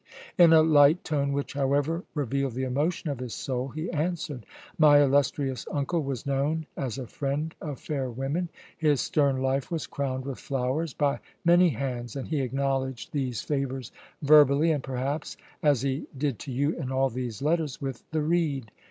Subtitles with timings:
[0.35, 4.47] In a light tone which, however, revealed the emotion of his soul, he answered:
[4.79, 8.49] "My illustrious uncle was known as a friend of fair women.
[8.75, 13.91] His stern life was crowned with flowers by many hands, and he acknowledged these favours
[14.23, 18.71] verbally and perhaps as he did to you in all these letters with the reed.